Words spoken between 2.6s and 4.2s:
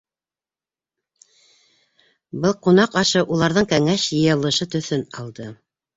ҡунаҡ ашы уларҙың кәңәш